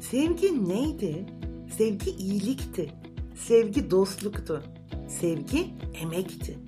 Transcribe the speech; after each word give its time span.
Sevgi 0.00 0.68
neydi? 0.68 1.26
Sevgi 1.78 2.10
iyilikti. 2.10 2.90
Sevgi 3.34 3.90
dostluktu. 3.90 4.62
Sevgi 5.08 5.66
emekti. 6.02 6.58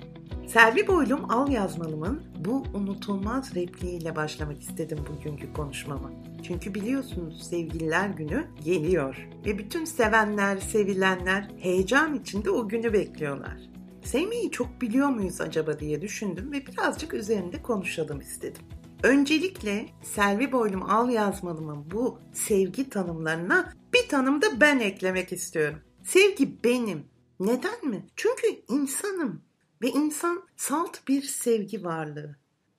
Selvi 0.47 0.87
Boylum 0.87 1.31
Al 1.31 1.49
Yazmalım'ın 1.49 2.23
bu 2.45 2.65
unutulmaz 2.75 3.55
repliğiyle 3.55 4.17
başlamak 4.17 4.63
istedim 4.63 4.99
bugünkü 5.09 5.53
konuşmama. 5.53 6.13
Çünkü 6.43 6.75
biliyorsunuz 6.75 7.49
sevgililer 7.51 8.09
günü 8.09 8.47
geliyor 8.65 9.29
ve 9.47 9.59
bütün 9.59 9.85
sevenler, 9.85 10.57
sevilenler 10.57 11.49
heyecan 11.59 12.15
içinde 12.15 12.51
o 12.51 12.69
günü 12.69 12.93
bekliyorlar. 12.93 13.57
Sevmeyi 14.05 14.51
çok 14.51 14.81
biliyor 14.81 15.09
muyuz 15.09 15.41
acaba 15.41 15.81
diye 15.81 16.03
düşündüm 16.03 16.53
ve 16.53 16.67
birazcık 16.67 17.15
üzerinde 17.15 17.63
konuşalım 17.63 18.21
istedim. 18.21 18.63
Öncelikle 19.03 19.89
Selvi 20.03 20.53
Boylum 20.53 20.91
Al 20.91 21.11
Yazmalım'ın 21.11 21.91
bu 21.91 22.19
sevgi 22.33 22.91
tanımlarına 22.91 23.73
bir 23.95 24.09
tanım 24.09 24.43
da 24.43 24.61
ben 24.61 24.79
eklemek 24.79 25.33
istiyorum. 25.33 25.79
Sevgi 26.05 26.65
benim. 26.65 27.05
Neden 27.41 27.87
mi? 27.89 28.07
Çünkü 28.17 28.47
insanım 28.69 29.43
ve 29.83 29.89
insan 29.89 30.43
salt 30.57 31.09
bir 31.09 31.23
sevgi 31.23 31.85
varlığı. 31.85 32.37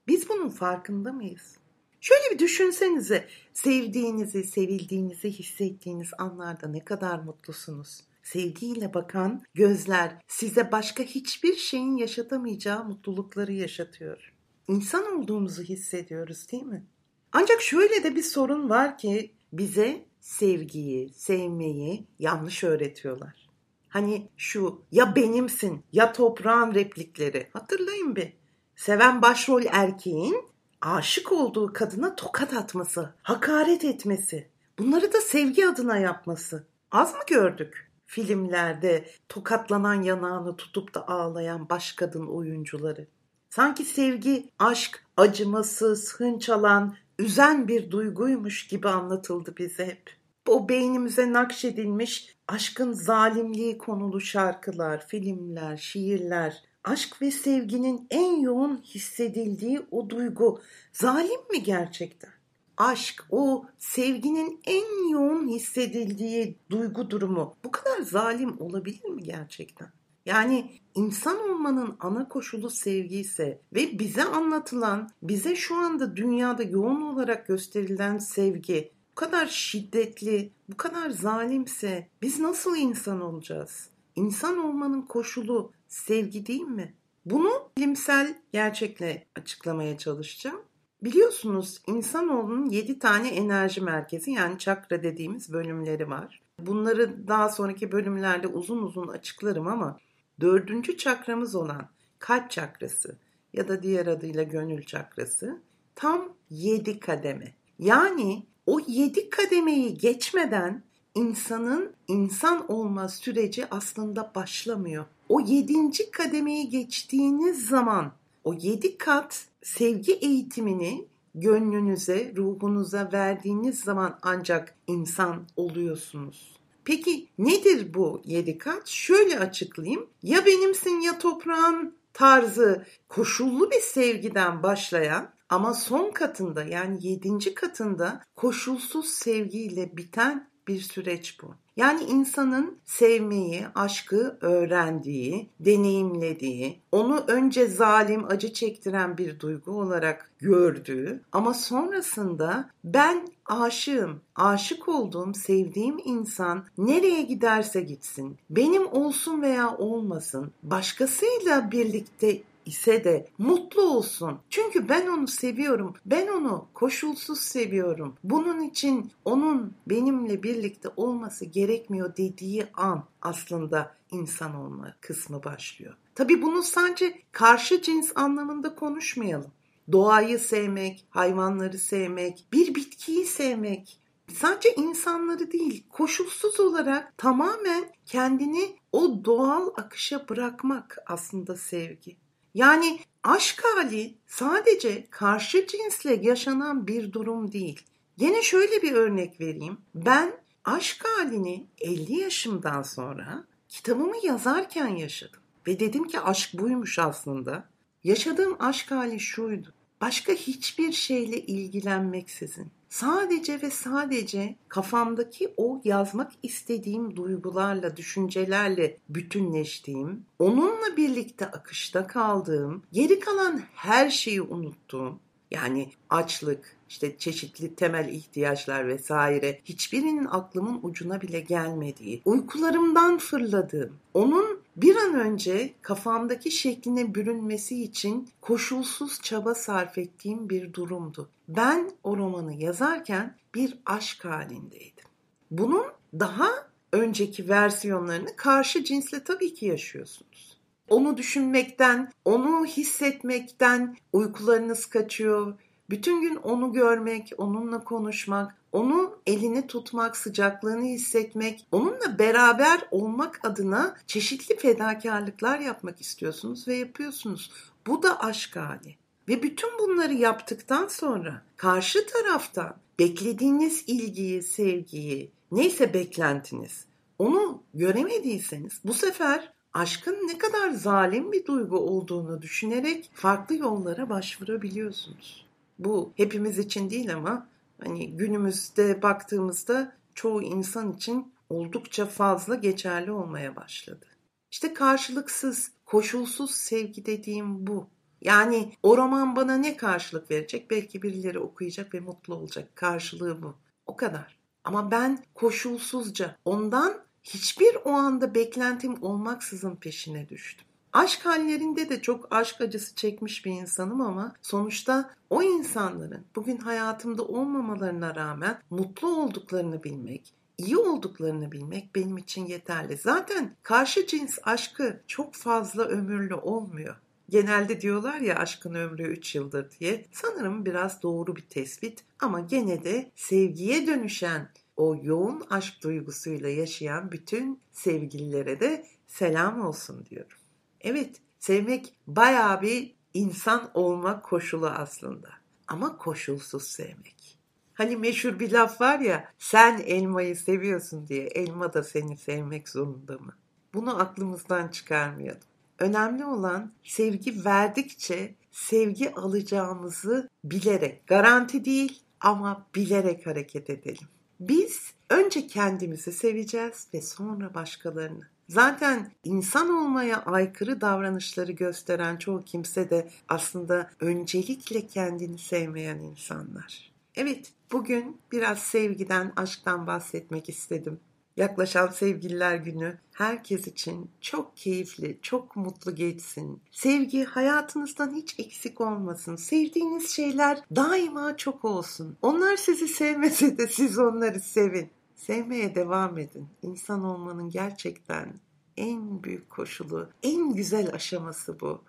Biz 0.07 0.29
bunun 0.29 0.49
farkında 0.49 1.13
mıyız? 1.13 1.57
Şöyle 2.01 2.33
bir 2.33 2.39
düşünsenize 2.39 3.27
sevdiğinizi, 3.53 4.43
sevildiğinizi 4.43 5.31
hissettiğiniz 5.31 6.09
anlarda 6.17 6.67
ne 6.67 6.85
kadar 6.85 7.19
mutlusunuz. 7.19 8.01
Sevgiyle 8.23 8.93
bakan 8.93 9.43
gözler 9.53 10.21
size 10.27 10.71
başka 10.71 11.03
hiçbir 11.03 11.55
şeyin 11.55 11.97
yaşatamayacağı 11.97 12.83
mutlulukları 12.83 13.53
yaşatıyor. 13.53 14.32
İnsan 14.67 15.19
olduğumuzu 15.19 15.63
hissediyoruz 15.63 16.51
değil 16.51 16.63
mi? 16.63 16.85
Ancak 17.31 17.61
şöyle 17.61 18.03
de 18.03 18.15
bir 18.15 18.23
sorun 18.23 18.69
var 18.69 18.97
ki 18.97 19.31
bize 19.53 20.05
sevgiyi, 20.21 21.13
sevmeyi 21.13 22.07
yanlış 22.19 22.63
öğretiyorlar. 22.63 23.49
Hani 23.89 24.29
şu 24.37 24.81
ya 24.91 25.15
benimsin 25.15 25.83
ya 25.91 26.13
toprağın 26.13 26.73
replikleri 26.73 27.49
hatırlayın 27.53 28.15
bir. 28.15 28.33
Seven 28.75 29.21
başrol 29.21 29.63
erkeğin 29.69 30.45
aşık 30.81 31.31
olduğu 31.31 31.73
kadına 31.73 32.15
tokat 32.15 32.53
atması, 32.53 33.13
hakaret 33.23 33.83
etmesi, 33.85 34.49
bunları 34.79 35.13
da 35.13 35.21
sevgi 35.21 35.67
adına 35.67 35.97
yapması. 35.97 36.67
Az 36.91 37.13
mı 37.13 37.21
gördük? 37.27 37.91
Filmlerde 38.05 39.09
tokatlanan 39.29 40.01
yanağını 40.01 40.57
tutup 40.57 40.93
da 40.93 41.07
ağlayan 41.07 41.69
baş 41.69 41.93
kadın 41.93 42.27
oyuncuları. 42.27 43.07
Sanki 43.55 43.85
sevgi, 43.85 44.49
aşk, 44.59 45.05
acımasız, 45.17 46.15
hınç 46.15 46.49
alan, 46.49 46.95
üzen 47.19 47.67
bir 47.67 47.91
duyguymuş 47.91 48.67
gibi 48.67 48.89
anlatıldı 48.89 49.57
bize 49.57 49.85
hep. 49.85 50.09
O 50.47 50.69
beynimize 50.69 51.33
nakşedilmiş 51.33 52.35
aşkın 52.47 52.93
zalimliği 52.93 53.77
konulu 53.77 54.21
şarkılar, 54.21 55.07
filmler, 55.07 55.77
şiirler, 55.77 56.63
aşk 56.83 57.21
ve 57.21 57.31
sevginin 57.31 58.07
en 58.09 58.39
yoğun 58.39 58.81
hissedildiği 58.83 59.81
o 59.91 60.09
duygu 60.09 60.61
zalim 60.93 61.41
mi 61.51 61.63
gerçekten? 61.63 62.33
Aşk, 62.77 63.25
o 63.29 63.65
sevginin 63.79 64.61
en 64.65 65.09
yoğun 65.09 65.47
hissedildiği 65.47 66.57
duygu 66.69 67.09
durumu 67.09 67.55
bu 67.63 67.71
kadar 67.71 68.01
zalim 68.01 68.61
olabilir 68.61 69.09
mi 69.09 69.23
gerçekten? 69.23 70.02
Yani 70.25 70.71
insan 70.95 71.49
olmanın 71.49 71.95
ana 71.99 72.27
koşulu 72.27 72.69
sevgi 72.69 73.19
ise 73.19 73.61
ve 73.73 73.99
bize 73.99 74.23
anlatılan, 74.23 75.09
bize 75.21 75.55
şu 75.55 75.75
anda 75.75 76.15
dünyada 76.15 76.63
yoğun 76.63 77.01
olarak 77.01 77.47
gösterilen 77.47 78.17
sevgi 78.17 78.91
bu 79.11 79.15
kadar 79.15 79.47
şiddetli, 79.47 80.51
bu 80.69 80.77
kadar 80.77 81.09
zalimse 81.09 82.07
biz 82.21 82.39
nasıl 82.39 82.77
insan 82.77 83.21
olacağız? 83.21 83.89
İnsan 84.15 84.57
olmanın 84.57 85.01
koşulu 85.01 85.71
sevgi 85.87 86.45
değil 86.45 86.61
mi? 86.61 86.93
Bunu 87.25 87.69
bilimsel 87.77 88.35
gerçekle 88.53 89.25
açıklamaya 89.35 89.97
çalışacağım. 89.97 90.61
Biliyorsunuz 91.03 91.81
insanoğlunun 91.87 92.69
7 92.69 92.99
tane 92.99 93.29
enerji 93.29 93.81
merkezi 93.81 94.31
yani 94.31 94.59
çakra 94.59 95.03
dediğimiz 95.03 95.53
bölümleri 95.53 96.09
var. 96.09 96.41
Bunları 96.59 97.27
daha 97.27 97.49
sonraki 97.49 97.91
bölümlerde 97.91 98.47
uzun 98.47 98.83
uzun 98.83 99.07
açıklarım 99.07 99.67
ama 99.67 99.99
dördüncü 100.39 100.97
çakramız 100.97 101.55
olan 101.55 101.89
kalp 102.19 102.51
çakrası 102.51 103.15
ya 103.53 103.67
da 103.67 103.83
diğer 103.83 104.07
adıyla 104.07 104.43
gönül 104.43 104.83
çakrası 104.83 105.61
tam 105.95 106.29
7 106.49 106.99
kademe. 106.99 107.53
Yani 107.79 108.43
o 108.65 108.79
7 108.87 109.29
kademeyi 109.29 109.97
geçmeden 109.97 110.83
insanın 111.15 111.93
insan 112.07 112.71
olma 112.71 113.09
süreci 113.09 113.65
aslında 113.71 114.31
başlamıyor. 114.35 115.05
O 115.29 115.39
yedinci 115.39 116.11
kademeyi 116.11 116.69
geçtiğiniz 116.69 117.67
zaman 117.67 118.11
o 118.43 118.53
yedi 118.53 118.97
kat 118.97 119.47
sevgi 119.61 120.13
eğitimini 120.13 121.05
gönlünüze, 121.35 122.33
ruhunuza 122.35 123.09
verdiğiniz 123.13 123.79
zaman 123.79 124.19
ancak 124.21 124.75
insan 124.87 125.47
oluyorsunuz. 125.55 126.53
Peki 126.85 127.29
nedir 127.37 127.93
bu 127.93 128.21
yedi 128.25 128.57
kat? 128.57 128.87
Şöyle 128.87 129.39
açıklayayım. 129.39 130.09
Ya 130.23 130.45
benimsin 130.45 130.99
ya 130.99 131.19
toprağın 131.19 131.95
tarzı 132.13 132.85
koşullu 133.09 133.71
bir 133.71 133.81
sevgiden 133.81 134.63
başlayan 134.63 135.29
ama 135.49 135.73
son 135.73 136.11
katında 136.11 136.63
yani 136.63 137.07
yedinci 137.07 137.53
katında 137.53 138.23
koşulsuz 138.35 139.09
sevgiyle 139.09 139.97
biten 139.97 140.49
bir 140.67 140.79
süreç 140.79 141.41
bu. 141.41 141.55
Yani 141.77 142.03
insanın 142.03 142.77
sevmeyi, 142.85 143.65
aşkı 143.75 144.37
öğrendiği, 144.41 145.49
deneyimlediği, 145.59 146.79
onu 146.91 147.23
önce 147.27 147.67
zalim, 147.67 148.25
acı 148.25 148.53
çektiren 148.53 149.17
bir 149.17 149.39
duygu 149.39 149.71
olarak 149.71 150.31
gördüğü 150.39 151.21
ama 151.31 151.53
sonrasında 151.53 152.69
ben 152.83 153.27
aşığım, 153.45 154.21
aşık 154.35 154.89
olduğum, 154.89 155.33
sevdiğim 155.33 155.97
insan 156.05 156.65
nereye 156.77 157.21
giderse 157.21 157.81
gitsin, 157.81 158.37
benim 158.49 158.87
olsun 158.87 159.41
veya 159.41 159.77
olmasın, 159.77 160.51
başkasıyla 160.63 161.71
birlikte 161.71 162.41
ise 162.65 163.03
de 163.03 163.27
mutlu 163.37 163.81
olsun. 163.81 164.39
Çünkü 164.49 164.89
ben 164.89 165.07
onu 165.07 165.27
seviyorum. 165.27 165.93
Ben 166.05 166.27
onu 166.27 166.67
koşulsuz 166.73 167.39
seviyorum. 167.39 168.15
Bunun 168.23 168.61
için 168.61 169.11
onun 169.25 169.73
benimle 169.87 170.43
birlikte 170.43 170.89
olması 170.97 171.45
gerekmiyor 171.45 172.17
dediği 172.17 172.65
an 172.73 173.03
aslında 173.21 173.95
insan 174.11 174.55
olma 174.55 174.95
kısmı 175.01 175.43
başlıyor. 175.43 175.93
Tabii 176.15 176.41
bunu 176.41 176.63
sadece 176.63 177.21
karşı 177.31 177.81
cins 177.81 178.11
anlamında 178.15 178.75
konuşmayalım. 178.75 179.51
Doğayı 179.91 180.39
sevmek, 180.39 181.05
hayvanları 181.09 181.77
sevmek, 181.77 182.45
bir 182.53 182.75
bitkiyi 182.75 183.25
sevmek, 183.25 183.99
sadece 184.33 184.75
insanları 184.75 185.51
değil, 185.51 185.83
koşulsuz 185.89 186.59
olarak 186.59 187.17
tamamen 187.17 187.83
kendini 188.05 188.75
o 188.91 189.25
doğal 189.25 189.67
akışa 189.77 190.29
bırakmak 190.29 190.97
aslında 191.07 191.55
sevgi. 191.55 192.22
Yani 192.53 192.99
aşk 193.23 193.63
hali 193.63 194.13
sadece 194.27 195.07
karşı 195.09 195.67
cinsle 195.67 196.15
yaşanan 196.15 196.87
bir 196.87 197.13
durum 197.13 197.51
değil. 197.51 197.81
Yine 198.17 198.41
şöyle 198.41 198.81
bir 198.81 198.91
örnek 198.91 199.41
vereyim. 199.41 199.77
Ben 199.95 200.33
aşk 200.65 201.05
halini 201.05 201.67
50 201.81 202.13
yaşımdan 202.19 202.83
sonra 202.83 203.43
kitabımı 203.69 204.15
yazarken 204.23 204.87
yaşadım. 204.87 205.39
Ve 205.67 205.79
dedim 205.79 206.07
ki 206.07 206.19
aşk 206.19 206.53
buymuş 206.53 206.99
aslında. 206.99 207.69
Yaşadığım 208.03 208.55
aşk 208.59 208.91
hali 208.91 209.19
şuydu. 209.19 209.73
Başka 210.01 210.33
hiçbir 210.33 210.91
şeyle 210.91 211.37
ilgilenmeksizin 211.39 212.71
sadece 212.93 213.61
ve 213.61 213.69
sadece 213.69 214.55
kafamdaki 214.69 215.53
o 215.57 215.81
yazmak 215.83 216.31
istediğim 216.43 217.15
duygularla, 217.15 217.97
düşüncelerle 217.97 218.97
bütünleştiğim, 219.09 220.25
onunla 220.39 220.97
birlikte 220.97 221.45
akışta 221.45 222.07
kaldığım, 222.07 222.83
geri 222.91 223.19
kalan 223.19 223.61
her 223.75 224.09
şeyi 224.09 224.41
unuttuğum, 224.41 225.19
yani 225.51 225.91
açlık, 226.09 226.75
işte 226.89 227.17
çeşitli 227.17 227.75
temel 227.75 228.09
ihtiyaçlar 228.09 228.87
vesaire 228.87 229.59
hiçbirinin 229.65 230.25
aklımın 230.25 230.79
ucuna 230.83 231.21
bile 231.21 231.39
gelmediği, 231.39 232.21
uykularımdan 232.25 233.17
fırladığım, 233.17 233.93
onun 234.13 234.62
bir 234.75 234.95
an 234.95 235.13
önce 235.13 235.73
kafamdaki 235.81 236.51
şekline 236.51 237.15
bürünmesi 237.15 237.83
için 237.83 238.29
koşulsuz 238.41 239.21
çaba 239.21 239.55
sarf 239.55 239.97
ettiğim 239.97 240.49
bir 240.49 240.73
durumdu. 240.73 241.29
Ben 241.47 241.91
o 242.03 242.17
romanı 242.17 242.53
yazarken 242.53 243.37
bir 243.55 243.77
aşk 243.85 244.25
halindeydim. 244.25 245.05
Bunun 245.51 245.85
daha 246.19 246.49
önceki 246.91 247.49
versiyonlarını 247.49 248.35
karşı 248.35 248.83
cinsle 248.83 249.23
tabii 249.23 249.53
ki 249.53 249.65
yaşıyorsunuz. 249.65 250.57
Onu 250.89 251.17
düşünmekten, 251.17 252.11
onu 252.25 252.65
hissetmekten 252.65 253.97
uykularınız 254.13 254.85
kaçıyor. 254.85 255.53
Bütün 255.93 256.21
gün 256.21 256.35
onu 256.35 256.73
görmek, 256.73 257.31
onunla 257.37 257.83
konuşmak, 257.83 258.55
onu 258.71 259.19
elini 259.27 259.67
tutmak, 259.67 260.17
sıcaklığını 260.17 260.85
hissetmek, 260.85 261.65
onunla 261.71 262.19
beraber 262.19 262.81
olmak 262.91 263.39
adına 263.43 263.95
çeşitli 264.07 264.57
fedakarlıklar 264.57 265.59
yapmak 265.59 266.01
istiyorsunuz 266.01 266.67
ve 266.67 266.75
yapıyorsunuz. 266.75 267.51
Bu 267.87 268.03
da 268.03 268.19
aşk 268.19 268.55
hali. 268.55 268.95
Ve 269.27 269.43
bütün 269.43 269.69
bunları 269.79 270.13
yaptıktan 270.13 270.87
sonra 270.87 271.41
karşı 271.57 272.05
taraftan 272.07 272.75
beklediğiniz 272.99 273.83
ilgiyi, 273.87 274.43
sevgiyi, 274.43 275.31
neyse 275.51 275.93
beklentiniz 275.93 276.85
onu 277.19 277.63
göremediyseniz 277.73 278.79
bu 278.85 278.93
sefer 278.93 279.53
aşkın 279.73 280.27
ne 280.27 280.37
kadar 280.37 280.71
zalim 280.71 281.31
bir 281.31 281.45
duygu 281.45 281.77
olduğunu 281.77 282.41
düşünerek 282.41 283.09
farklı 283.13 283.55
yollara 283.55 284.09
başvurabiliyorsunuz. 284.09 285.43
Bu 285.79 286.13
hepimiz 286.17 286.59
için 286.59 286.89
değil 286.89 287.13
ama 287.15 287.49
hani 287.83 288.17
günümüzde 288.17 289.01
baktığımızda 289.01 289.95
çoğu 290.13 290.41
insan 290.41 290.91
için 290.91 291.33
oldukça 291.49 292.05
fazla 292.05 292.55
geçerli 292.55 293.11
olmaya 293.11 293.55
başladı. 293.55 294.05
İşte 294.51 294.73
karşılıksız, 294.73 295.71
koşulsuz 295.85 296.51
sevgi 296.51 297.05
dediğim 297.05 297.67
bu. 297.67 297.87
Yani 298.21 298.73
o 298.83 298.97
roman 298.97 299.35
bana 299.35 299.55
ne 299.57 299.77
karşılık 299.77 300.31
verecek? 300.31 300.71
Belki 300.71 301.01
birileri 301.01 301.39
okuyacak 301.39 301.93
ve 301.93 301.99
mutlu 301.99 302.35
olacak. 302.35 302.75
Karşılığı 302.75 303.41
bu. 303.41 303.55
O 303.85 303.95
kadar. 303.95 304.39
Ama 304.63 304.91
ben 304.91 305.23
koşulsuzca 305.33 306.35
ondan 306.45 306.97
hiçbir 307.23 307.77
o 307.85 307.89
anda 307.89 308.35
beklentim 308.35 309.03
olmaksızın 309.03 309.75
peşine 309.75 310.29
düştüm. 310.29 310.67
Aşk 310.93 311.25
hallerinde 311.25 311.89
de 311.89 312.01
çok 312.01 312.27
aşk 312.31 312.61
acısı 312.61 312.95
çekmiş 312.95 313.45
bir 313.45 313.51
insanım 313.51 314.01
ama 314.01 314.35
sonuçta 314.41 315.13
o 315.29 315.43
insanların 315.43 316.25
bugün 316.35 316.57
hayatımda 316.57 317.23
olmamalarına 317.23 318.15
rağmen 318.15 318.61
mutlu 318.69 319.07
olduklarını 319.07 319.83
bilmek, 319.83 320.33
iyi 320.57 320.77
olduklarını 320.77 321.51
bilmek 321.51 321.95
benim 321.95 322.17
için 322.17 322.45
yeterli. 322.45 322.97
Zaten 322.97 323.55
karşı 323.63 324.07
cins 324.07 324.39
aşkı 324.43 325.01
çok 325.07 325.33
fazla 325.33 325.83
ömürlü 325.83 326.35
olmuyor. 326.35 326.95
Genelde 327.29 327.81
diyorlar 327.81 328.19
ya 328.19 328.35
aşkın 328.35 328.73
ömrü 328.73 329.03
3 329.03 329.35
yıldır 329.35 329.71
diye. 329.79 330.05
Sanırım 330.11 330.65
biraz 330.65 331.03
doğru 331.03 331.35
bir 331.35 331.45
tespit 331.49 332.03
ama 332.19 332.39
gene 332.39 332.83
de 332.83 333.11
sevgiye 333.15 333.87
dönüşen 333.87 334.49
o 334.77 334.95
yoğun 335.03 335.43
aşk 335.49 335.83
duygusuyla 335.83 336.49
yaşayan 336.49 337.11
bütün 337.11 337.59
sevgililere 337.71 338.59
de 338.59 338.85
selam 339.07 339.61
olsun 339.61 340.05
diyorum. 340.09 340.42
Evet, 340.83 341.21
sevmek 341.39 341.93
bayağı 342.07 342.61
bir 342.61 342.95
insan 343.13 343.71
olma 343.73 344.21
koşulu 344.21 344.67
aslında. 344.67 345.29
Ama 345.67 345.97
koşulsuz 345.97 346.63
sevmek. 346.63 347.39
Hani 347.73 347.97
meşhur 347.97 348.39
bir 348.39 348.51
laf 348.51 348.81
var 348.81 348.99
ya, 348.99 349.31
sen 349.39 349.77
elmayı 349.85 350.35
seviyorsun 350.35 351.07
diye 351.07 351.23
elma 351.23 351.73
da 351.73 351.83
seni 351.83 352.17
sevmek 352.17 352.69
zorunda 352.69 353.17
mı? 353.17 353.33
Bunu 353.73 354.01
aklımızdan 354.01 354.67
çıkarmayalım. 354.67 355.41
Önemli 355.79 356.25
olan 356.25 356.73
sevgi 356.83 357.45
verdikçe 357.45 358.35
sevgi 358.51 359.15
alacağımızı 359.15 360.29
bilerek, 360.43 361.07
garanti 361.07 361.65
değil 361.65 362.01
ama 362.19 362.67
bilerek 362.75 363.27
hareket 363.27 363.69
edelim. 363.69 364.07
Biz 364.39 364.93
önce 365.09 365.47
kendimizi 365.47 366.11
seveceğiz 366.11 366.87
ve 366.93 367.01
sonra 367.01 367.53
başkalarını. 367.53 368.32
Zaten 368.49 369.11
insan 369.23 369.69
olmaya 369.69 370.23
aykırı 370.23 370.81
davranışları 370.81 371.51
gösteren 371.51 372.17
çoğu 372.17 372.43
kimse 372.45 372.89
de 372.89 373.09
aslında 373.29 373.89
öncelikle 373.99 374.87
kendini 374.87 375.37
sevmeyen 375.37 375.97
insanlar. 375.97 376.91
Evet, 377.15 377.51
bugün 377.71 378.17
biraz 378.31 378.59
sevgiden, 378.59 379.33
aşktan 379.35 379.87
bahsetmek 379.87 380.49
istedim. 380.49 380.99
Yaklaşan 381.37 381.87
Sevgililer 381.87 382.55
Günü 382.55 382.97
herkes 383.13 383.67
için 383.67 384.09
çok 384.21 384.57
keyifli, 384.57 385.19
çok 385.21 385.55
mutlu 385.55 385.95
geçsin. 385.95 386.61
Sevgi 386.71 387.23
hayatınızdan 387.23 388.13
hiç 388.13 388.39
eksik 388.39 388.81
olmasın. 388.81 389.35
Sevdiğiniz 389.35 390.09
şeyler 390.09 390.59
daima 390.75 391.37
çok 391.37 391.65
olsun. 391.65 392.17
Onlar 392.21 392.57
sizi 392.57 392.87
sevmese 392.87 393.57
de 393.57 393.67
siz 393.67 393.99
onları 393.99 394.39
sevin. 394.39 394.89
Sevmeye 395.15 395.75
devam 395.75 396.17
edin. 396.17 396.47
İnsan 396.61 397.03
olmanın 397.03 397.49
gerçekten 397.49 398.33
en 398.77 399.23
büyük 399.23 399.49
koşulu, 399.49 400.09
en 400.23 400.53
güzel 400.53 400.93
aşaması 400.93 401.59
bu. 401.59 401.83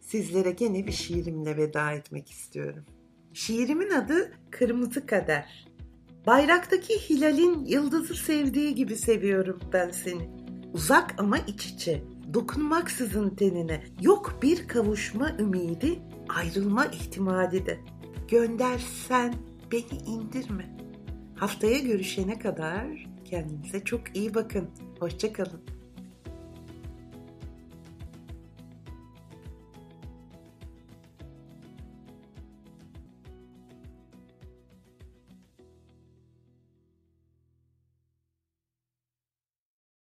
Sizlere 0.00 0.50
gene 0.50 0.86
bir 0.86 0.92
şiirimle 0.92 1.56
veda 1.56 1.92
etmek 1.92 2.30
istiyorum. 2.30 2.84
Şiirimin 3.32 3.90
adı 3.90 4.32
Kırmızı 4.50 5.06
Kader. 5.06 5.68
Bayraktaki 6.26 6.94
hilalin 6.94 7.64
yıldızı 7.64 8.14
sevdiği 8.14 8.74
gibi 8.74 8.96
seviyorum 8.96 9.60
ben 9.72 9.90
seni. 9.90 10.30
Uzak 10.72 11.14
ama 11.18 11.38
iç 11.38 11.66
içe, 11.66 12.02
dokunmaksızın 12.34 13.30
tenine. 13.30 13.84
Yok 14.00 14.38
bir 14.42 14.68
kavuşma 14.68 15.36
ümidi, 15.38 15.98
ayrılma 16.28 16.86
ihtimali 16.86 17.66
de. 17.66 17.80
Göndersen 18.28 19.34
beni 19.72 19.98
indirme. 20.06 20.76
Haftaya 21.36 21.78
görüşene 21.78 22.38
kadar 22.38 23.06
kendinize 23.24 23.84
çok 23.84 24.16
iyi 24.16 24.34
bakın. 24.34 24.70
Hoşçakalın. 25.00 25.75